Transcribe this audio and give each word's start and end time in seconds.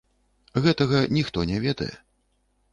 Гэтага 0.67 1.03
ніхто 1.19 1.39
не 1.53 1.61
ведае. 1.69 1.93